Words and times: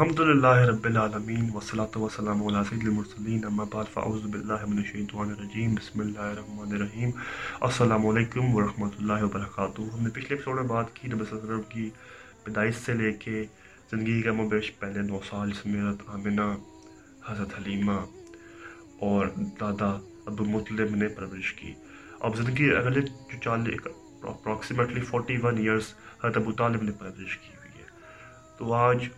الحمد 0.00 0.20
لله 0.20 0.64
رب 0.68 0.86
العالمين 0.88 1.44
والصلاة 1.52 2.00
والسلام 2.00 2.40
على 2.46 2.62
سيد 2.70 2.82
المرسلين 2.88 3.44
اما 3.50 3.64
بعد، 3.74 3.84
فاعوذ 3.92 4.26
بالله 4.32 4.66
من 4.72 4.80
الشیطان 4.82 5.30
الرجیم، 5.34 5.74
بسم 5.74 6.00
اللہ 6.00 6.26
الرحمن 6.32 6.74
الرحیم. 6.74 7.10
السلام 7.68 8.04
علیکم 8.10 8.54
ورحمۃ 8.56 8.98
اللہ 8.98 9.24
وبرکاتہ. 9.24 9.86
ہم 9.94 10.02
نے 10.02 10.10
پچھلے 10.10 10.28
ایپیسوڈ 10.30 10.60
میں 10.60 10.66
بات 10.74 10.92
کی 10.96 11.08
نبی 11.08 11.24
صلی 11.24 11.38
اللہ 11.38 11.44
علیہ 11.44 11.54
وسلم 11.54 11.70
کی 11.70 11.88
پیدائش 12.44 12.74
سے 12.84 12.94
لے 13.00 13.12
کے 13.24 13.44
زندگی 13.90 14.20
کا 14.22 14.32
مبیش 14.42 14.70
پہلے 14.78 15.08
نو 15.08 15.20
سال 15.30 15.50
جس 15.50 15.66
میں 15.66 15.80
حضرت 15.80 16.08
آمنہ 16.14 16.52
حضرت 17.28 17.58
حلیمہ 17.58 17.98
اور 19.08 19.26
دادا 19.60 19.92
ابو 20.32 20.44
مطلب 20.54 20.96
نے 20.96 21.08
پرورش 21.18 21.52
کی۔ 21.60 21.74
اب 22.20 22.36
زندگی 22.36 22.72
اگلے 22.84 23.00
جو 23.00 23.42
چالی 23.44 23.76
اپروکسیمیٹلی 24.22 25.00
فورٹی 25.10 25.36
ون 25.42 25.58
ایئرس 25.58 25.94
حضرت 26.24 26.36
ابو 26.36 26.52
طالب 26.64 26.82
نے 26.82 26.92
پرورش 26.98 27.38
کی 27.38 27.54
ہوئی 27.56 27.78
ہے۔ 27.80 27.88
تو 28.58 28.72
آج 28.88 29.08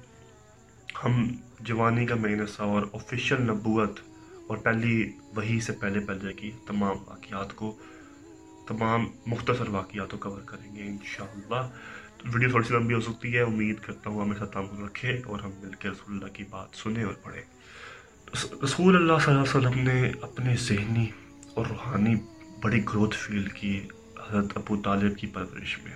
ہم 1.05 1.29
جوانی 1.61 2.07
کا 2.07 2.15
مہینہ 2.15 2.47
سا 2.47 2.65
اور 2.65 2.83
آفیشیل 2.93 3.43
نبوت 3.43 4.01
اور 4.47 4.57
پہلی 4.57 5.11
وہی 5.37 5.61
سے 5.61 5.73
پہلے 5.73 6.01
پہلے 6.01 6.33
کی 6.33 6.51
تمام 6.67 6.97
واقعات 7.07 7.57
کو، 7.57 7.77
تمام 8.69 9.07
مختصر 9.27 9.69
واقعات 9.69 10.11
کو 10.11 10.17
کور 10.17 10.41
کریں 10.41 10.77
گے 10.77 10.83
انشاءاللہ۔ 10.83 11.69
تو 12.19 12.29
ویڈیو 12.33 12.51
تھوڑی 12.51 12.69
سی 12.69 12.75
لمبی 12.75 12.95
ہو 12.95 13.01
سکتی 13.01 13.35
ہے، 13.35 13.41
امید 13.41 13.79
کرتا 13.79 14.11
ہوں 14.11 14.23
ہمیں 14.23 14.37
ساتھ 14.39 14.53
تعامل 14.53 14.85
رکھے 14.85 15.21
اور 15.27 15.41
ہم 15.41 15.51
مل 15.63 15.73
کے 15.73 15.89
رسول 15.89 16.15
اللہ 16.15 16.35
کی 16.35 16.45
بات 16.51 16.69
سنیں 16.73 17.05
اور 17.05 17.15
پڑھیں۔ 17.15 17.43
رسول 18.65 18.97
اللہ 18.97 19.13
صلی 19.25 19.35
اللہ 19.35 19.45
علیہ 19.45 19.69
وسلم 19.69 19.83
نے 19.83 20.13
اپنے 20.23 20.57
ذہنی 20.61 21.07
اور 21.55 21.67
روحانی 21.67 22.15
بڑی 22.63 22.85
گروتھ 22.85 23.17
فیل 23.17 23.49
کی 23.49 23.87
حضرت 24.29 24.53
ابو 24.55 24.77
طالب 24.77 25.17
کی 25.19 25.27
پرورش 25.27 25.79
میں۔ 25.79 25.93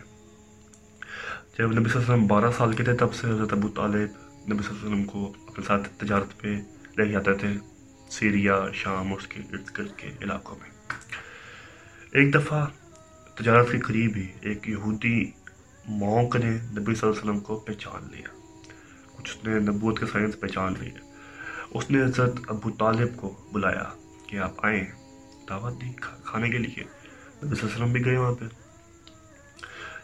جب 1.58 1.72
نبی 1.72 1.90
صلی 1.90 1.92
اللہ 1.94 2.04
علیہ 2.04 2.14
وسلم 2.14 2.26
بارہ 2.26 2.50
سال 2.58 2.72
کے 2.72 2.84
تھے، 2.84 2.94
تب 2.94 3.14
سے 3.14 3.26
حضرت 3.26 3.52
ابو 3.52 3.68
طالب 3.68 4.31
نبی 4.50 4.62
صلی 4.62 4.66
اللہ 4.68 4.80
علیہ 4.80 4.92
وسلم 4.92 5.04
کو 5.04 5.32
اپنے 5.48 5.64
ساتھ 5.64 5.88
تجارت 5.88 6.40
پہ 6.40 6.48
لے 6.96 7.08
جاتے 7.08 7.34
تھے، 7.34 7.48
سیریا، 8.10 8.66
شام 8.72 9.12
اور 9.12 9.20
اس 9.20 9.26
کے 9.26 9.40
ارد 9.52 9.78
گرد 9.78 9.96
کے 9.96 10.10
علاقوں 10.20 10.56
میں۔ 10.60 10.70
ایک 12.12 12.34
دفعہ 12.34 12.66
تجارت 13.34 13.72
کے 13.72 13.78
قریب 13.78 14.16
ہی 14.16 14.26
ایک 14.40 14.68
یہودی 14.68 15.30
مونک 15.84 16.36
نے 16.36 16.50
نبی 16.50 16.94
صلی 16.94 17.08
اللہ 17.08 17.10
علیہ 17.10 17.30
وسلم 17.30 17.40
کو 17.40 17.56
پہچان 17.56 18.08
لیا۔ 18.12 18.28
کچھ 19.16 19.38
اس 19.38 19.44
نے 19.44 19.58
نبوت 19.58 20.00
کے 20.00 20.06
سائنس 20.06 20.40
پہچان 20.40 20.74
لیا 20.80 20.98
اس 21.70 21.90
نے 21.90 22.02
حضرت 22.02 22.34
ابو 22.48 22.70
طالب 22.70 23.16
کو 23.16 23.48
بلایا 23.52 23.84
کہ 24.26 24.36
آپ 24.36 24.66
آئیں 24.66 24.84
دعوت 25.48 25.80
دی 25.80 25.92
کھانے 26.00 26.50
کے 26.50 26.58
لیے۔ 26.58 26.80
نبی 26.80 26.84
صلی 27.40 27.48
اللہ 27.48 27.64
علیہ 27.64 27.74
وسلم 27.74 27.92
بھی 27.92 28.04
گئے 28.04 28.16
وہاں 28.16 28.34
پہ۔ 28.34 28.44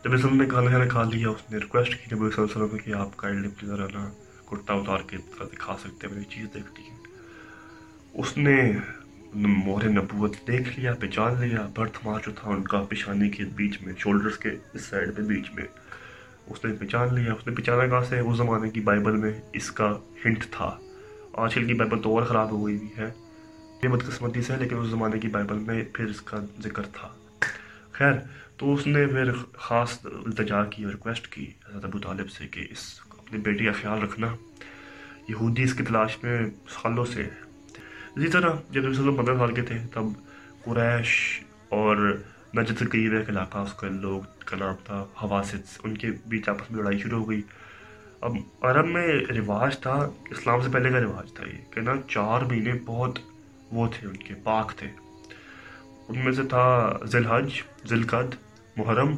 جب 0.05 0.13
اس 0.13 0.25
نے 0.25 0.47
کھانا 0.47 0.71
کھانا 0.71 0.87
کھا 0.87 1.05
لیا۔ 1.05 1.29
اس 1.29 1.51
نے 1.51 1.59
ریکویسٹ 1.59 1.91
کی 1.91 2.17
نبی 2.17 2.31
صلی 2.31 2.43
اللہ 2.43 2.55
علیہ 2.55 2.63
وسلم 2.63 2.79
کہ 2.79 2.95
آپ 2.95 3.17
کائنڈلی 3.17 3.49
پلیز 3.49 3.71
ذرا 3.71 4.11
کرتا 4.51 4.75
اتار 4.75 4.99
کے 5.07 5.17
دکھا 5.39 5.77
سکتے 5.81 6.07
ہیں 6.07 6.15
میری 6.15 6.35
چیز 6.35 6.47
دیکھتی 6.55 6.83
ہے 6.83 6.97
اس 8.15 8.39
نے 8.39 8.73
مور 9.35 9.83
نبوت 9.83 10.33
دیکھ 10.47 10.81
لیا، 10.81 10.95
پہچان 10.95 11.41
لیا 11.41 11.69
برتھ 11.77 11.99
مار 12.05 12.21
جو 12.27 12.33
تھا 12.33 12.51
ان 12.51 12.63
کا 12.63 12.83
پیشانی 12.89 13.31
کے 13.31 13.45
بیچ 13.45 13.83
میں 13.83 13.95
شولڈرز 13.99 14.39
کے 14.39 14.49
اس 14.75 14.83
سائڈ 14.83 15.17
پہ 15.17 15.23
بیچ 15.23 15.51
میں۔ 15.55 15.65
اس 16.47 16.65
نے 16.65 16.75
پہچان 16.75 17.15
لیا، 17.15 17.33
اس 17.33 17.47
نے 17.47 17.55
پہچانا 17.55 17.87
کہاں 17.87 18.05
سے؟ 18.05 18.19
اس 18.19 18.37
زمانے 18.37 18.71
کی 18.71 18.81
بائبل 18.81 19.17
میں 19.17 19.41
اس 19.53 19.71
کا 19.71 19.99
ہنٹ 20.25 20.45
تھا۔ 20.51 20.79
آج 21.33 21.55
کل 21.55 21.67
کی 21.67 21.75
بائبل 21.75 22.03
تو 22.03 22.19
اور 22.19 22.23
خراب 22.23 22.51
ہو 22.51 22.67
گئی 22.67 22.77
ہوئی 22.77 22.89
ہے۔ 22.99 23.11
یہ 23.83 23.89
بدقسمتی 23.89 24.43
سے 24.43 24.53
ہے، 24.53 24.59
لیکن 24.59 24.79
اس 24.79 24.89
زمانے 24.89 25.19
کی 25.19 25.29
بائبل 25.29 25.59
میں 25.59 25.85
پھر 25.93 26.05
اس 26.05 26.21
کا 26.21 26.39
ذکر 26.63 26.83
تھا۔ 26.83 27.09
خیر، 27.93 28.13
تو 28.57 28.75
اس 28.75 28.87
نے 28.87 29.07
پھر 29.07 29.33
خاص 29.53 29.99
التجا 30.05 30.65
کی 30.65 30.85
اور 30.85 30.93
ریکویسٹ 30.93 31.29
کی 31.29 31.51
حضرت 31.71 31.85
ابو 31.85 31.99
طالب 31.99 32.31
سے 32.31 32.49
کہ 32.49 32.67
اس 32.71 33.01
اپنی 33.29 33.41
بیٹی 33.41 33.65
کا 33.65 33.73
خیال 33.73 34.03
رکھنا، 34.03 34.35
یہودی 35.29 35.63
اس 35.63 35.75
کی 35.75 35.85
تلاش 35.85 36.23
میں 36.23 36.41
سالوں 36.69 37.05
سے 37.05 37.23
اسی 38.17 38.29
طرح 38.29 38.51
جب 38.71 38.85
نبی 38.85 38.95
صلی 38.95 39.09
اللہ 39.09 39.21
پندرہ 39.21 39.37
سال 39.39 39.55
کے 39.55 39.63
تھے، 39.63 39.79
تب 39.93 40.05
قریش 40.65 41.41
اور 41.69 41.97
نجد 42.57 42.79
قریب 42.79 43.13
ایک 43.13 43.29
علاقہ، 43.29 43.59
اس 43.59 43.73
کا 43.73 43.89
لوگ 43.89 44.21
کا 44.45 44.57
نام 44.57 44.75
تھا 44.85 45.05
حواسط، 45.23 45.81
ان 45.85 45.97
کے 45.97 46.11
بیچ 46.27 46.49
آپس 46.49 46.71
میں 46.71 46.79
لڑائی 46.79 46.99
شروع 46.99 47.19
ہو 47.19 47.31
گئی۔ 47.31 47.43
اب 48.21 48.37
عرب 48.61 48.87
میں 48.87 49.09
رواج 49.29 49.79
تھا، 49.79 50.11
اسلام 50.31 50.61
سے 50.61 50.71
پہلے 50.73 50.91
کا 50.91 51.01
رواج 51.01 51.33
تھا 51.33 51.45
یہ، 51.47 51.73
کہ 51.73 51.81
نا 51.81 51.93
چار 52.09 52.43
مہینے 52.43 52.73
بہت 52.87 53.19
وہ 53.73 53.89
تھے، 53.89 54.09
ان 54.09 54.17
کے 54.17 54.35
پاک 54.35 54.73
تھے۔ 54.77 54.91
ان 56.09 56.19
میں 56.19 56.33
سے 56.33 56.43
تھا 56.43 56.67
ذی 57.07 57.19
الحج 57.19 57.51
ذی 57.89 57.95
القد 57.95 58.35
محرم 58.77 59.15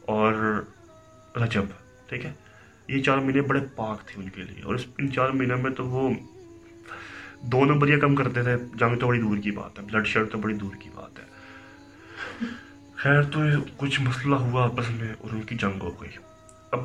اور 0.00 0.62
رجب، 1.36 1.64
ٹھیک 2.06 2.24
ہے؟ 2.24 2.32
یہ 2.88 3.02
چار 3.02 3.18
مہینے 3.18 3.40
بڑے 3.40 3.60
پاک 3.76 4.08
تھے 4.08 4.22
ان 4.22 4.28
کے 4.28 4.42
لیے۔ 4.42 4.62
اور 4.62 4.74
اس 4.74 4.86
ان 4.98 5.12
چار 5.12 5.30
مہینوں 5.30 5.58
میں 5.58 5.70
تو 5.70 5.86
وہ 5.86 6.10
دو 7.42 7.64
نمبر 7.64 7.98
کم 7.98 8.14
کرتے 8.14 8.42
تھے۔ 8.42 8.56
جنگ 8.74 8.98
تو 8.98 9.06
بڑی 9.06 9.20
دور 9.20 9.38
کی 9.38 9.50
بات 9.50 9.78
ہے، 9.78 9.84
بلڈ 9.84 10.06
شیڈ 10.06 10.30
تو 10.32 10.38
بڑی 10.38 10.54
دور 10.54 10.74
کی 10.80 10.88
بات 10.94 11.18
ہے۔ 11.18 11.24
خیر 12.96 13.22
تو 13.22 13.40
کچھ 13.76 14.00
مسئلہ 14.00 14.34
ہوا 14.34 14.64
آپس 14.64 14.90
میں 14.90 15.14
اور 15.18 15.30
ان 15.32 15.42
کی 15.42 15.54
جنگ 15.54 15.82
ہو 15.82 16.02
گئی۔ 16.02 16.10
اب 16.70 16.80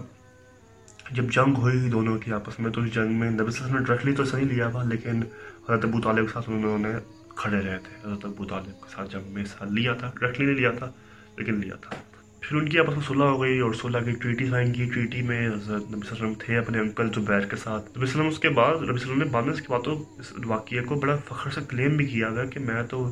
جب 1.12 1.24
جنگ 1.24 1.56
ہوئی 1.58 1.90
دونوں 1.90 2.18
کی 2.18 2.34
آپس 2.34 2.60
میں 2.60 2.72
تو 2.72 2.82
اس 2.82 2.94
جنگ 2.94 3.08
میں 3.08 3.32
نبی 3.32 3.38
صلی 3.38 3.46
اللہ 3.46 3.48
علیہ 3.48 3.66
وسلم 3.66 3.78
نے 3.78 3.86
ڈائریکٹلی 3.86 4.16
تو 4.16 4.26
صحیح 4.26 4.46
لیا 4.46 4.70
تھا، 4.70 4.84
لیکن 4.84 5.24
حضرت 5.70 5.86
ابو 5.86 6.02
طالب 6.02 6.28
کے 6.28 6.34
ساتھ 6.34 6.50
انہوں 6.50 6.78
نے 6.78 6.90
کھڑے 7.30 7.62
رہے 7.62 7.78
تھے۔ 7.78 8.08
حضرت 8.08 8.26
ابو 8.26 8.46
طالب 8.46 8.66
کے 8.66 8.96
ساتھ 8.96 9.12
جنگ 9.12 9.34
میں 9.34 9.44
حصہ 9.44 9.64
لیا 9.64 9.94
تھا 9.94 10.12
ڈائریکٹلی 10.20 10.46
نہیں 10.46 10.56
لیا 10.56 10.72
تھا، 10.72 10.92
لیکن 11.38 11.54
لیا 11.54 11.76
تھا۔ 11.76 12.13
پھر 12.44 12.58
ان 12.58 12.70
کی 12.70 12.80
آپس 12.80 12.96
میں 12.96 13.04
صلح 13.08 13.26
ہو 13.26 13.42
گئی 13.42 13.60
اور 13.60 13.74
صلح 13.74 14.00
کی 14.00 14.12
ٹریٹی 14.12 14.46
سائن 14.50 14.74
کی، 14.74 14.86
ٹریٹی 14.86 15.22
میں 15.22 15.48
حضرت 15.48 15.82
نبی 15.82 15.82
صلی 15.82 15.88
اللہ 15.88 16.04
علیہ 16.04 16.12
وسلم 16.12 16.34
تھے 16.34 16.58
اپنے 16.58 16.80
انکل 16.80 17.10
زبیر 17.16 17.40
کے 17.40 17.56
ساتھ۔ 17.56 17.84
نبی 17.84 17.94
صلی 17.94 18.02
اللہ 18.02 18.04
علیہ 18.04 18.04
وسلم 18.04 18.28
اس 18.28 18.40
کے 18.40 18.50
بعد، 18.50 18.76
نبی 18.76 18.86
صلی 18.86 18.90
اللہ 18.90 18.92
علیہ 18.92 19.04
وسلم 19.04 19.18
نے 19.18 19.26
بعد 19.26 19.44
میں 19.44 19.54
اس 19.54 19.62
کے 19.62 19.68
بعد 19.70 19.80
تو 19.84 20.04
اس 20.20 20.34
واقعے 20.46 20.82
کو 20.82 20.96
بڑا 20.96 21.16
فخر 21.28 21.50
سے 21.50 21.62
کلیم 21.70 21.96
بھی 21.98 22.06
کیا 22.06 22.30
گیا 22.30 22.46
کہ 22.46 22.60
میں 22.60 22.84
تو 22.84 23.06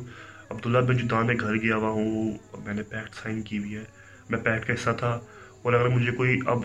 عبداللہ 0.50 0.78
بن 0.78 0.96
جدان 0.96 1.26
میں 1.26 1.34
گھر 1.40 1.54
گیا 1.54 1.76
ہوا 1.76 1.88
ہوں 1.88 2.30
اور 2.50 2.62
میں 2.66 2.74
نے 2.74 2.82
پیکٹ 2.82 3.14
سائن 3.14 3.42
کی 3.42 3.58
ہوئی 3.58 3.76
ہے، 3.76 3.84
میں 4.30 4.38
پیکٹ 4.38 4.66
کا 4.66 4.74
حصہ 4.74 4.90
تھا 4.98 5.18
اور 5.62 5.72
اگر 5.72 5.88
مجھے 5.88 6.12
کوئی 6.12 6.38
اب 6.46 6.58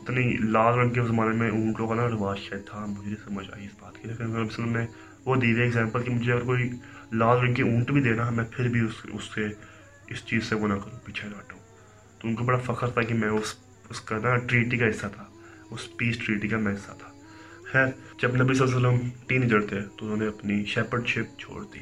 اتنی 0.00 0.36
لال 0.52 0.78
رنگ 0.78 0.90
کے 0.90 1.02
زمانے 1.02 1.36
میں 1.36 1.50
اونٹوں 1.50 1.88
کا 1.88 1.94
نا 1.94 2.08
رواج 2.08 2.38
شاید 2.38 2.66
تھا، 2.66 2.84
مجھے 2.86 3.14
سمجھ 3.24 3.46
آئی 3.52 3.64
اس 3.64 3.72
بات 3.80 4.02
کی۔ 4.02 4.08
لیکن 4.08 4.24
نبی 4.24 4.32
صلی 4.32 4.42
اللہ 4.42 4.48
علیہ 4.48 4.58
وسلم 4.58 4.76
نے 4.76 4.86
وہ 5.24 5.36
دی 5.36 5.52
ہوئی 5.52 5.62
ایگزامپل 5.62 6.02
کہ 6.02 6.10
مجھے 6.10 6.32
اگر 6.32 6.44
کوئی 6.44 6.70
لال 7.12 7.38
رنگ 7.38 7.54
کے 7.54 7.62
اونٹ 7.62 7.90
بھی 7.90 8.02
دینا 8.02 8.26
ہے، 8.26 8.30
میں 8.30 8.44
پھر 8.50 8.68
بھی 8.68 8.80
اس 8.80 9.06
اس 9.12 9.34
سے، 9.34 9.46
اس 10.08 10.24
چیز 10.24 10.44
سے 10.44 10.54
وہ 10.54 10.68
نہ 10.68 10.74
کروں، 10.74 10.98
پیچھے 11.04 11.28
نہ 11.28 11.34
ہٹوں۔ 11.34 11.55
تو 12.18 12.28
ان 12.28 12.34
کو 12.34 12.44
بڑا 12.44 12.58
فخر 12.58 12.90
تھا 12.90 13.02
کہ 13.02 13.14
میں 13.14 13.28
اس 13.28 13.54
اس 13.90 14.00
کا 14.00 14.18
نا 14.18 14.36
ٹریٹی 14.36 14.78
کا 14.78 14.88
حصہ 14.88 15.06
تھا، 15.14 15.24
اس 15.70 15.96
پیس 15.96 16.18
ٹریٹی 16.18 16.48
کا 16.48 16.58
میں 16.58 16.74
حصہ 16.74 16.90
تھا۔ 16.98 17.08
خیر، 17.72 17.86
جب 18.22 18.42
نبی 18.42 18.54
صلی 18.54 18.72
اللہ 18.72 18.76
علیہ 18.76 18.98
وسلم 18.98 19.10
ٹین 19.26 19.42
ایجر 19.42 19.60
تھے 19.60 19.80
تو 19.80 20.04
انہوں 20.04 20.16
نے 20.16 20.26
اپنی 20.26 20.64
شیپرڈ 20.64 21.06
شپ 21.06 21.38
چھوڑ 21.38 21.64
دی۔ 21.74 21.78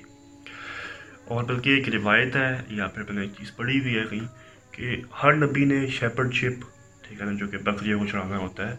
اور 1.25 1.45
بلکہ 1.45 1.71
ایک 1.71 1.89
روایت 1.89 2.37
ہے 2.37 2.63
یا 2.69 2.87
پھر 2.87 3.03
میں 3.03 3.13
نے 3.13 3.21
ایک 3.21 3.31
چیز 3.39 3.57
پڑھی 3.57 3.81
ہوئی 3.81 3.99
ہے 3.99 4.05
کہیں 4.11 4.27
کہ 4.71 4.97
ہر 5.23 5.35
نبی 5.35 5.65
نے 5.65 5.87
شیپرڈ 5.87 6.35
شپ 6.35 6.65
ٹھیک 7.03 7.21
ہے 7.21 7.27
نا، 7.27 7.33
جو 7.33 7.49
کہ 7.49 7.59
بکریوں 7.59 7.99
کو 7.99 8.07
چڑھانا 8.07 8.39
ہوتا 8.39 8.69
ہے، 8.69 8.77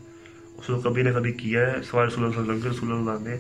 اس 0.58 0.66
کو 0.66 0.80
کبھی 0.80 1.02
نہ 1.02 1.10
کبھی 1.10 1.32
کیا 1.32 1.62
ہے۔ 1.62 1.82
سوائے 1.82 2.08
رسول 2.08 2.24
اللہ 2.24 2.40
علیہ 2.40 2.52
وسلم 2.52 2.62
کے، 2.62 2.70
رسول 2.70 2.92
اللہ 2.92 3.30
نے 3.30 3.38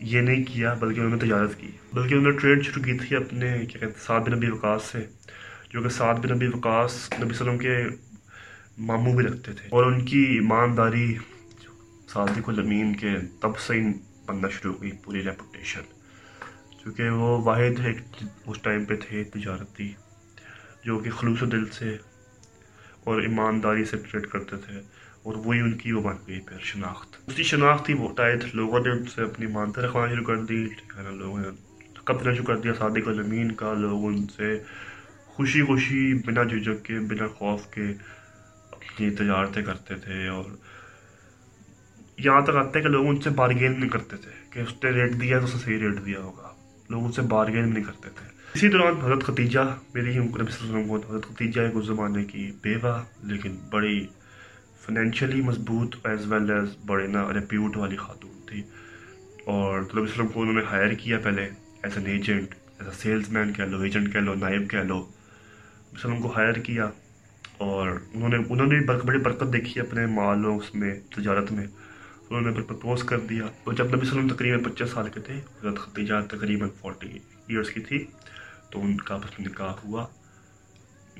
یہ 0.00 0.20
نہیں 0.20 0.44
کیا، 0.44 0.74
بلکہ 0.74 1.00
انہوں 1.00 1.16
نے 1.16 1.26
تجارت 1.26 1.60
کی۔ 1.60 1.70
بلکہ 1.92 2.14
انہوں 2.14 2.32
نے 2.32 2.38
ٹریڈ 2.38 2.64
شروع 2.64 2.82
کی 2.82 2.92
تھی 2.92 3.16
اپنے، 3.16 3.52
کیا 3.52 3.80
کہتے 3.80 3.86
ہیں، 3.86 3.92
سعد 4.06 4.28
نبی 4.28 4.50
وقاص 4.50 4.84
سے۔ 4.84 5.06
جو 5.72 5.82
کہ 5.82 5.88
سعد 5.88 6.14
بن 6.14 6.34
نبی 6.34 6.46
وقاص 6.46 6.96
نبی 7.12 7.30
وسلم 7.30 7.58
کے 7.58 7.76
ماموں 8.88 9.14
بھی 9.16 9.24
رکھتے 9.24 9.52
تھے 9.52 9.68
اور 9.68 9.84
ان 9.84 10.04
کی 10.04 10.22
ایمانداری 10.32 11.14
صادق 12.08 12.48
الامین 12.48 12.94
کے 12.96 13.14
تب 13.40 13.58
سے 13.58 13.74
ہی 13.74 13.92
بننا 14.26 14.48
شروع 14.48 14.72
ہوئی، 14.74 14.90
پوری 15.04 15.22
ریپوٹیشن 15.24 15.82
کیونکہ 16.82 17.10
وہ 17.10 17.40
واحد 17.44 17.80
ایک 17.84 18.22
اس 18.46 18.60
ٹائم 18.62 18.84
پہ 18.84 18.96
تھے 18.96 19.22
تجارتی، 19.24 19.92
جو 20.84 20.98
کہ 20.98 21.10
خلوص 21.10 21.42
و 21.42 21.46
دل 21.46 21.64
سے 21.72 21.96
اور 23.04 23.22
ایمانداری 23.22 23.84
سے 23.84 23.96
ٹریڈ 23.96 24.26
کرتے 24.26 24.56
تھے 24.66 24.80
اور 25.22 25.34
وہی 25.44 25.60
ان 25.60 25.72
کی 25.78 25.92
وہ 25.92 26.02
بن 26.02 26.16
گئی 26.28 26.40
پھر 26.40 26.58
شناخت. 26.64 27.16
اس 27.26 27.34
کی 27.34 27.42
شناخت 27.42 27.88
ہی 27.88 27.94
وہ 27.94 28.08
شاید 28.16 28.44
لوگوں 28.54 28.80
نے 28.80 28.90
ان 28.90 29.04
سے 29.14 29.22
اپنی 29.22 29.46
مانتے 29.46 29.80
رکھوانا 29.80 30.12
شروع 30.14 30.24
کر 30.24 30.44
دی 30.44 30.62
یعنی 30.62 31.16
لوگوں 31.16 31.40
نے 31.40 31.48
کپنا 32.04 32.32
شروع 32.34 32.46
کر 32.46 32.56
دیا 32.56 32.72
صادق 32.78 33.08
الامین 33.08 33.52
کا، 33.52 33.72
لوگ 33.74 34.06
ان 34.06 34.26
سے 34.26 34.56
خوشی 35.42 35.62
خوشی 35.62 36.14
بنا 36.26 36.42
جھجک 36.42 36.84
کے 36.84 36.94
بنا 36.94 37.26
خوف 37.26 37.66
کے 37.66 37.82
اپنی 38.70 39.10
تجارتیں 39.10 39.62
کرتے 39.62 39.94
تھے 39.94 40.28
اور 40.28 40.44
یہاں 42.18 42.40
تک 42.40 42.56
آتے 42.56 42.80
کہ 42.80 42.88
لوگ 42.88 43.08
ان 43.08 43.20
سے 43.20 43.30
بارگین 43.30 43.80
نہیں 43.80 43.88
کرتے 43.88 44.16
تھے 44.16 44.30
کہ 44.50 44.60
اس 44.60 44.84
نے 44.84 44.90
ریٹ 44.90 45.20
دیا 45.20 45.38
تو 45.38 45.44
اسے 45.44 45.58
صحیح 45.58 45.78
ریٹ 45.78 46.06
دیا 46.06 46.18
ہوگا۔ 46.18 46.48
لوگ 46.88 47.04
ان 47.04 47.12
سے 47.12 47.22
بارگین 47.22 47.74
نہیں 47.74 47.84
کرتے 47.84 48.08
تھے۔ 48.10 48.26
اسی 48.54 48.68
دوران 48.68 48.94
حضرت 48.96 49.24
ختیجہ 49.24 49.60
میری 49.94 50.18
نبی 50.18 50.28
صلی 50.28 50.68
اللہ 50.68 50.76
علیہ 50.76 50.88
وسلم 50.88 51.00
کو، 51.00 51.08
حضرت 51.08 51.34
ختیجہ 51.34 51.60
ایک 51.60 51.72
اس 51.74 51.86
زمانے 51.86 52.24
کی 52.24 52.52
بیوہ، 52.62 53.02
لیکن 53.22 53.56
بڑی 53.70 54.06
فائنینشلی 54.80 55.42
مضبوط 55.42 55.96
ایز 56.04 56.32
ویل 56.32 56.50
ایز 56.50 56.76
بڑے 56.86 57.06
نا 57.06 57.32
ریپیوٹ 57.34 57.76
والی 57.76 57.96
خاتون 57.96 58.46
تھی۔ 58.46 58.62
اور 59.46 59.80
نبی 59.80 59.88
صلی 59.88 60.00
اللہ 60.00 60.04
علیہ 60.04 60.12
وسلم 60.12 60.28
کو 60.28 60.40
انہوں 60.40 60.54
نے 60.54 60.62
ہائر 60.62 60.94
کیا 60.94 61.18
پہلے 61.18 61.42
as 61.82 61.98
an 61.98 62.06
agent 62.06 62.54
as 62.78 62.88
a 62.88 62.94
salesman 63.30 63.52
کہہ 63.52 63.64
لو 63.64 63.80
ایجنٹ 63.80 64.12
کہہ 64.12 64.20
لو، 64.20 64.34
نائب 64.34 64.70
کہہ 64.70 64.78
لو۔ 64.78 65.08
وسلم 65.92 66.20
کو 66.20 66.32
ہائر 66.36 66.52
کیا 66.52 66.90
اور 67.58 67.90
انہوں 68.14 68.28
نے 68.28 68.36
انہوں 68.36 68.66
نے 68.66 68.80
بڑی 69.04 69.18
برکت 69.18 69.52
دیکھی 69.52 69.80
اپنے 69.80 70.06
مال 70.06 70.46
و 70.46 70.56
اس 70.56 70.74
میں، 70.74 71.00
تجارت 71.10 71.52
میں۔ 71.52 71.64
انہوں 72.30 72.40
نے 72.40 72.52
پھر 72.52 72.62
پرپوز 72.62 73.04
کر 73.04 73.20
دیا۔ 73.20 73.46
تو 73.64 73.72
جب 73.72 73.86
نبی 73.86 74.06
وسلم 74.06 74.28
تقریباً 74.28 74.62
پچیس 74.62 74.90
سال 74.90 75.08
کے 75.08 75.20
تھے، 75.20 75.34
حضرت 75.34 75.78
ختیجہ 75.78 76.14
تقریباً 76.30 76.68
فورٹی 76.80 77.18
ایئرس 77.46 77.70
کی 77.70 77.80
تھی، 77.80 78.06
تو 78.70 78.80
ان 78.80 78.96
کا 78.96 79.16
بس 79.16 79.40
نکاح 79.40 79.74
ہوا۔ 79.84 80.06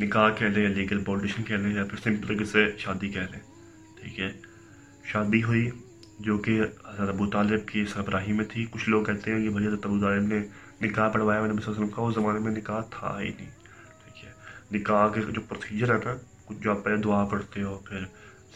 نکاح 0.01 0.31
کہہ 0.31 0.47
لیں 0.47 0.63
یا 0.63 0.69
لیگل 0.69 0.99
بولڈیشن 0.99 1.43
کہہ 1.43 1.57
لیں 1.57 1.75
یا 1.75 1.85
پھر 1.85 1.97
سمپل 1.97 2.27
طریقے 2.27 2.45
سے 2.45 2.71
شادی 2.79 3.09
کہہ 3.09 3.21
لیں۔ 3.21 3.41
ٹھیک 4.03 4.21
ہے۔ 4.21 4.33
شادی 5.05 5.43
ہوئی 5.43 5.71
جو 6.21 6.39
کہ 6.39 6.61
حضرت 6.61 7.09
ابو 7.09 7.27
طالب 7.27 7.69
کی 7.69 7.85
سربراہی 7.85 8.33
میں 8.33 8.45
تھی۔ 8.45 8.67
کچھ 8.71 8.89
لوگ 8.89 9.05
کہتے 9.05 9.33
ہیں 9.33 9.43
کہ 9.43 9.51
بھائی 9.51 9.67
حضرت 9.67 9.87
ابو 9.87 10.01
طالب 10.01 10.23
نے 10.23 10.41
نکاح 10.83 11.09
پڑھوایا 11.09 11.41
نبی 11.41 11.49
صلی 11.49 11.65
اللہ 11.67 11.71
علیہ 11.71 11.85
وسلم 11.85 11.97
کا 11.97 12.03
اس 12.03 12.15
زمانے 12.15 12.39
میں 12.39 12.53
نکاح 12.53 12.81
تھا 12.81 13.21
ہی 13.21 13.29
نہیں۔ 13.29 13.51
نکاح 14.73 15.09
کے 15.09 15.21
جو 15.29 15.41
پروسیجر 15.49 15.95
ہے 15.95 15.99
نا 16.05 16.15
جو 16.51 16.71
آپ 16.71 16.85
پہلے 16.85 16.97
دعا 16.97 17.25
پڑھتے 17.25 17.63
ہو 17.63 17.79
پھر 17.79 18.05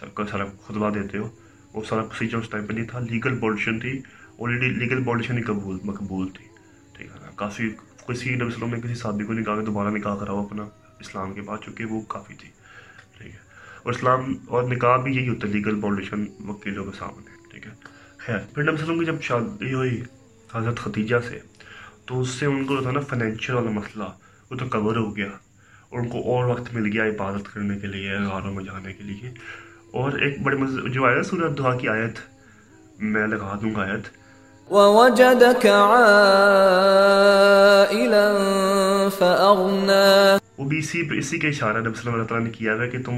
سب 0.01 0.15
کا 0.15 0.27
سارا 0.27 0.45
خطبہ 0.67 0.91
دیتے 0.91 1.19
ہو 1.19 1.29
وہ 1.75 1.83
سارا 1.85 2.03
پروسیجر 2.03 2.39
اس 2.39 2.49
ٹائم 2.49 2.67
پہ 2.67 2.73
نہیں 2.73 2.87
تھا 2.87 2.99
لیگل 3.01 3.39
بولڈیشن 3.39 3.79
تھی 3.81 4.01
آلریڈی 4.39 4.69
لیگل 4.75 5.03
بولڈیشن 5.03 5.39
ہی 5.39 5.43
قبول 5.43 5.79
مقبول 5.85 6.29
تھی 6.29 6.45
ٹھیک 6.93 7.07
ہے 7.07 7.21
نا 7.23 7.31
کافی 7.37 7.71
کسی 8.07 8.35
نبی 8.35 8.45
وسلم 8.45 8.75
نے 8.75 8.81
کسی 8.81 8.95
شادی 8.95 9.25
کو 9.25 9.33
نکاح 9.33 9.57
کے 9.57 9.65
دوبارہ 9.67 9.91
نکاح 9.91 10.17
کراؤ 10.17 10.45
اپنا 10.45 10.69
اسلام 11.01 11.33
کے 11.35 11.43
بعد 11.43 11.59
چونکہ 11.59 11.85
وہ 11.85 12.01
کافی 12.09 12.35
تھی 12.35 12.49
ٹھیک 13.19 13.35
ہے 13.35 13.39
اور 13.83 13.93
اسلام 13.93 14.33
اور 14.47 14.63
نکاح 14.63 14.97
بھی 14.97 15.17
یہی 15.17 15.29
ہوتا 15.29 15.49
ہے 15.49 15.53
لیگل 15.53 15.81
بولڈیشن 15.81 16.25
وکیلوں 16.41 16.85
کے 16.85 16.99
سامنے 16.99 17.51
ٹھیک 17.51 17.67
ہے 17.67 17.73
خیر 18.17 18.39
پھر 18.55 18.63
نبی 18.63 18.83
وسلم 18.83 18.99
کی 18.99 19.05
جب 19.05 19.21
شادی 19.23 19.73
ہوئی 19.75 20.03
حضرت 20.55 20.79
ختیجہ 20.79 21.17
سے 21.29 21.39
تو 22.07 22.21
اس 22.21 22.29
سے 22.29 22.47
ان 22.47 22.65
کو 22.65 22.77
جو 22.77 22.83
تھا 22.83 22.91
نا 22.91 23.01
فائنینشیل 23.01 23.55
والا 23.55 23.71
مسئلہ 23.71 24.05
وہ 24.51 24.57
تو 24.57 24.69
کور 24.69 24.97
ہو 24.97 25.17
گیا 25.17 25.29
ان 25.93 26.09
کو 26.09 26.19
اور 26.19 26.45
وقت 26.45 26.75
مل 26.75 26.93
گیا 26.93 27.05
عبادت 27.05 27.55
کرنے 27.55 27.79
کے 27.79 27.87
لیے 27.87 28.13
غاروں 28.13 28.55
میں 28.55 28.65
جانے 28.65 28.93
کے 28.93 29.05
لیے۔ 29.05 29.31
اور 29.93 30.13
ایک 30.13 30.43
بڑے 30.43 30.57
مز... 30.57 30.79
جو 30.93 31.05
آیا 31.05 31.23
سورہ 31.23 31.51
دعا 31.51 31.77
کی 31.77 31.89
آیت 31.89 32.15
میں 32.99 33.27
لگا 33.27 33.59
دوں 33.63 33.75
گا 33.75 33.81
آیت۔ 33.81 34.09
ووجدك 34.73 35.67
عائلا 35.67 36.29
فأغنى۔ 39.19 40.37
وہ 40.59 40.69
بھی 40.69 40.79
اسی 40.79 41.09
اسی 41.19 41.39
کے 41.39 41.49
اشارہ 41.49 41.79
نبی 41.79 41.95
صلی 41.95 42.01
اللہ 42.01 42.11
علیہ 42.11 42.25
وسلم 42.25 42.43
نے 42.43 42.51
کیا 42.51 42.73
ہے 42.73 42.89
کہ 42.89 43.03
تم 43.03 43.15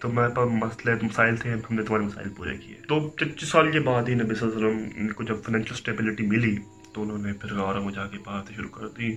تمہارے 0.00 0.32
پاس 0.34 0.48
مسئلے 0.52 0.94
مسائل 1.02 1.36
تھے 1.36 1.52
ہم 1.52 1.74
نے 1.74 1.82
تمہارے 1.82 2.04
مسائل 2.04 2.28
پورے 2.28 2.56
کیے۔ 2.56 2.76
تو 2.88 3.00
پچیس 3.08 3.48
سال 3.48 3.70
کے 3.70 3.80
بعد 3.80 4.02
ہی 4.08 4.14
نبی 4.14 4.34
صلی 4.34 4.48
اللہ 4.48 4.66
علیہ 4.66 4.86
وسلم 4.86 5.08
کو 5.08 5.22
جب 5.22 5.34
فائنینشیل 5.34 5.72
اسٹیبلٹی 5.72 6.26
ملی 6.26 6.56
تو 6.94 7.02
انہوں 7.02 7.18
نے 7.18 7.32
پھر 7.32 7.54
غاروں 7.54 7.84
میں 7.84 7.92
جا 7.92 8.06
کے 8.06 8.18
باتیں 8.18 8.56
شروع 8.56 8.68
کر 8.68 8.88
دی 8.88 9.16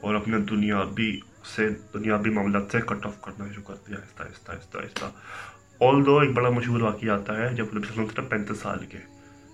اور 0.00 0.14
اپنے 0.14 0.38
دنیابی 0.38 1.20
سے 1.56 1.68
دنیابی 1.94 2.30
معاملات 2.30 2.72
سے 2.72 2.80
کٹ 2.80 3.06
آف 3.06 3.20
کرنا 3.20 3.52
شروع 3.52 3.64
کر 3.64 3.74
دیا 3.88 3.96
آہستہ 3.96 4.22
آہستہ 4.22 4.52
آہستہ 4.52 4.78
آہستہ 4.78 5.04
آل 5.84 6.06
دو 6.06 6.18
ایک 6.18 6.30
بڑا 6.30 6.50
مشہور 6.50 6.80
واقعہ 6.80 7.10
آتا 7.10 7.36
ہے، 7.36 7.54
جب 7.54 7.64
نبی 7.64 7.80
صلی 7.80 7.88
اللہ 7.88 8.00
علیہ 8.00 8.12
وسلم 8.12 8.24
پینتیس 8.24 8.58
سال 8.58 8.86
کے۔ 8.86 8.98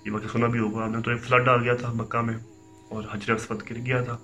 یہ 0.04 0.12
واقعہ 0.12 0.28
سنا 0.28 0.46
بھی 0.46 0.58
ہوگا 0.58 0.84
آپ 0.84 0.90
نے 0.90 1.02
تو 1.02 1.10
ایک 1.10 1.22
فلڈ 1.22 1.48
آ 1.48 1.56
گیا 1.56 1.74
تھا 1.74 1.92
مکہ 1.92 2.20
میں 2.20 2.34
اور 2.88 3.02
حجر 3.12 3.34
اسود 3.34 3.62
گر 3.70 3.76
گیا 3.86 4.02
تھا۔ 4.02 4.16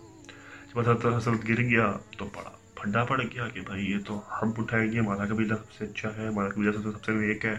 جب 0.68 0.80
حضرت 0.80 1.06
اسود 1.06 1.48
گر 1.48 1.62
گیا 1.62 1.92
تو 2.18 2.24
بڑا 2.24 2.50
پھڈا 2.74 3.04
پڑ 3.04 3.22
گیا 3.22 3.48
کہ 3.48 3.60
بھائی 3.60 3.92
یہ 3.92 3.98
تو 4.06 4.20
ہم 4.42 4.50
اٹھائیں 4.58 4.92
گے، 4.92 4.98
ہمارا 4.98 5.26
قبیلہ 5.26 5.54
سب 5.54 5.72
سے 5.72 5.84
اچھا 5.84 6.16
ہے، 6.16 6.28
ہمارا 6.28 6.48
قبیلہ 6.48 6.72
سب 6.72 6.82
سے 6.82 6.90
سب 6.90 7.04
سے 7.04 7.12
نیک 7.12 7.44
ہے، 7.44 7.54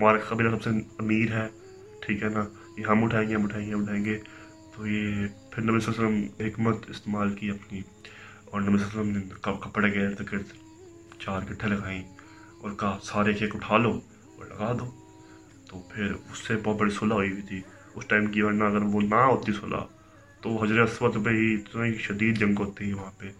ہمارا 0.00 0.18
قبیلہ 0.18 0.56
سب 0.56 0.62
سے 0.62 0.70
امیر 0.98 1.32
ہے، 1.32 1.46
ٹھیک 2.00 2.22
ہے 2.22 2.28
نا؟ 2.28 2.44
یہ 2.76 2.84
ہم 2.86 3.04
اٹھائیں 3.04 3.28
گے، 3.28 3.34
ہم 3.34 3.44
اٹھائیں 3.44 3.66
گے، 3.66 3.74
ہم 3.74 3.82
اٹھائیں 3.82 4.04
گے۔ 4.04 4.18
تو 4.76 4.86
یہ 4.86 5.26
پھر 5.50 5.62
نبی 5.62 5.80
صلی 5.80 5.94
اللہ 5.96 6.08
علیہ 6.08 6.26
وسلم 6.26 6.46
حکمت 6.46 6.90
استعمال 6.90 7.34
کی 7.34 7.50
اپنی 7.50 7.80
اور 8.44 8.60
نبی 8.60 8.78
صلی 8.78 8.86
اللہ 8.86 9.00
علیہ 9.00 9.10
وسلم 9.10 9.52
نے 9.52 9.58
کپڑے 9.60 9.90
کے 9.90 10.06
ارد 10.06 10.32
گرد 10.32 10.42
چار 11.18 11.40
گٹھے 11.52 11.68
لگائیں 11.68 12.02
اور 12.60 12.70
کہا، 12.70 12.98
سارے 13.02 13.32
کیک 13.32 13.56
اٹھا 13.56 13.76
لو 13.76 14.00
اور 14.36 14.46
لگا 14.46 14.72
دو۔ 14.80 14.90
تو 15.70 15.82
پھر 15.88 16.12
اس 16.12 16.38
سے 16.38 16.56
بہت 16.56 16.76
بڑی 16.76 16.90
صلح 16.90 17.14
ہوئی 17.14 17.30
ہوئی 17.30 17.42
تھی۔ 17.42 17.60
اس 17.94 18.06
ٹائم 18.06 18.26
کی 18.26 18.42
ورنہ 18.42 18.64
اگر 18.64 18.82
وہ 18.82 19.00
نہ 19.00 19.14
ہوتی 19.14 19.52
صلح، 19.52 19.84
تو 20.40 20.64
حضرت 20.64 20.90
اسود 20.90 21.24
پہ 21.24 21.30
ہی 21.30 21.54
اتنی 21.54 21.98
شدید 21.98 22.38
جنگ 22.38 22.54
ہوتی 22.58 22.88
ہے 22.88 22.94
وہاں 22.94 23.10
پہ 23.18 23.30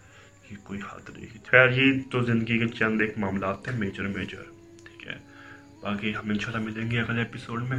کہ 0.49 0.57
کوئی 0.65 0.81
حد 0.81 1.11
نہیں۔ 1.17 1.39
خیر، 1.47 1.69
یہ 1.69 2.01
تو 2.11 2.21
زندگی 2.21 2.59
کے 2.59 2.69
چند 2.69 3.01
ایک 3.01 3.19
معاملات 3.19 3.65
تھے، 3.65 3.73
میجر 3.73 4.03
میجر، 4.03 4.43
ٹھیک 4.85 5.07
ہے۔ 5.07 5.19
باقی 5.81 6.17
ہم 6.17 6.31
انشاءاللہ 6.31 6.71
ملیں 6.71 6.91
گے 6.91 7.01
اگلے 7.01 7.19
ایپیسوڈ 7.19 7.63
میں۔ 7.63 7.79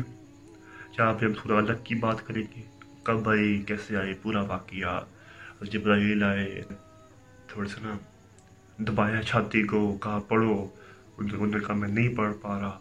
جہاں 0.98 1.14
پہ 1.14 1.26
ہم 1.26 1.34
تھوڑا 1.34 1.58
الگ 1.58 1.74
کی 1.84 1.96
بات 1.96 2.28
کریں 2.28 2.44
گے۔ 2.56 2.77
کب 3.08 3.30
آئی 3.30 3.64
کیسے 3.68 3.98
آئے؟ 3.98 4.14
پورا 4.22 4.42
واقعہ 4.42 5.06
جبرائیل 5.62 6.24
آئے، 6.24 6.62
تھوڑے 7.48 7.70
سے 7.70 7.82
نا 7.82 7.98
دبایا 8.78 9.22
چھاتی 9.22 9.64
کو، 9.64 9.98
کہا 9.98 10.20
پڑھو، 10.28 10.68
انہوں 11.18 11.48
نے 11.48 11.60
کہا 11.60 11.76
میں 11.76 11.90
نہیں 11.90 12.16
پڑھ 12.16 12.34
پا 12.42 12.60
رہا۔ 12.60 12.80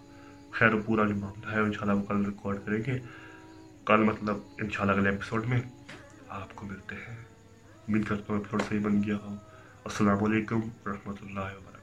خیر، 0.50 0.74
وہ 0.74 0.80
پورا 0.86 1.04
جو 1.04 1.14
معاملہ 1.14 1.52
ہے، 1.52 1.60
انشاءاللہ 1.60 1.92
وہ 1.92 2.02
کل 2.02 2.24
ریکارڈ 2.24 2.56
کریں 2.64 2.82
گے۔ 2.86 2.98
کل 3.84 4.02
مطلب 4.02 4.36
انشاءاللہ 4.58 4.92
اگلے 4.92 5.10
ایپیسوڈ 5.10 5.46
میں 5.46 5.60
آپ 6.28 6.56
کو 6.56 6.66
ملتے 6.66 6.94
ہیں۔ 6.94 7.16
امید 7.88 8.04
کرتا 8.04 8.24
ہوں 8.28 8.36
ایپیسوڈ 8.36 8.62
صحیح 8.68 8.80
بن 8.82 9.02
گیا 9.02 9.16
ہو۔ 9.16 9.34
السلام 9.84 10.24
علیکم 10.24 10.60
ورحمۃ 10.86 11.14
اللہ 11.22 11.40
وبرکاتہ۔ 11.40 11.75